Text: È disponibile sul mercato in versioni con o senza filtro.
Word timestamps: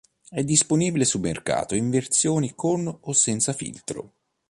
È 0.29 0.43
disponibile 0.43 1.05
sul 1.05 1.21
mercato 1.21 1.75
in 1.75 1.91
versioni 1.91 2.53
con 2.55 2.87
o 3.01 3.13
senza 3.13 3.53
filtro. 3.53 4.13